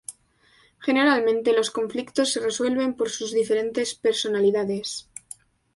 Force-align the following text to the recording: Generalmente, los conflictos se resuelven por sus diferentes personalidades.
Generalmente, 0.87 1.53
los 1.53 1.69
conflictos 1.69 2.31
se 2.33 2.39
resuelven 2.39 2.95
por 2.95 3.11
sus 3.11 3.31
diferentes 3.33 3.93
personalidades. 3.93 5.07